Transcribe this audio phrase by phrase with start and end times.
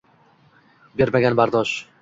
[1.03, 1.79] Bermagan bardosh